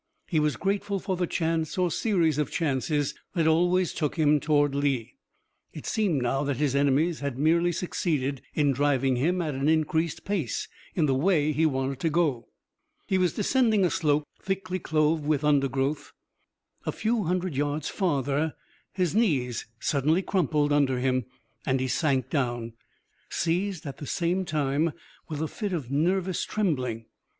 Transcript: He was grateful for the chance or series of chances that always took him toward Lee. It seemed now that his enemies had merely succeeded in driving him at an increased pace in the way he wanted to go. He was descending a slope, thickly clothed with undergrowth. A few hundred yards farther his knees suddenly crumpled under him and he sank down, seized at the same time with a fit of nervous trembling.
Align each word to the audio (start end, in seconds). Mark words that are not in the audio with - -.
He 0.25 0.39
was 0.39 0.55
grateful 0.57 0.97
for 0.99 1.15
the 1.15 1.27
chance 1.27 1.77
or 1.77 1.91
series 1.91 2.39
of 2.39 2.49
chances 2.49 3.13
that 3.35 3.45
always 3.45 3.93
took 3.93 4.15
him 4.17 4.39
toward 4.39 4.73
Lee. 4.73 5.13
It 5.73 5.85
seemed 5.85 6.23
now 6.23 6.43
that 6.43 6.57
his 6.57 6.73
enemies 6.73 7.19
had 7.19 7.37
merely 7.37 7.71
succeeded 7.71 8.41
in 8.55 8.71
driving 8.71 9.17
him 9.17 9.43
at 9.43 9.53
an 9.53 9.69
increased 9.69 10.25
pace 10.25 10.67
in 10.95 11.05
the 11.05 11.13
way 11.13 11.51
he 11.51 11.67
wanted 11.67 11.99
to 11.99 12.09
go. 12.09 12.47
He 13.05 13.19
was 13.19 13.33
descending 13.35 13.85
a 13.85 13.91
slope, 13.91 14.23
thickly 14.41 14.79
clothed 14.79 15.23
with 15.23 15.43
undergrowth. 15.43 16.13
A 16.83 16.91
few 16.91 17.25
hundred 17.25 17.55
yards 17.55 17.87
farther 17.87 18.55
his 18.93 19.13
knees 19.13 19.67
suddenly 19.79 20.23
crumpled 20.23 20.73
under 20.73 20.97
him 20.97 21.25
and 21.63 21.79
he 21.79 21.87
sank 21.87 22.31
down, 22.31 22.73
seized 23.29 23.85
at 23.85 23.97
the 23.97 24.07
same 24.07 24.45
time 24.45 24.93
with 25.29 25.43
a 25.43 25.47
fit 25.47 25.73
of 25.73 25.91
nervous 25.91 26.43
trembling. 26.43 27.05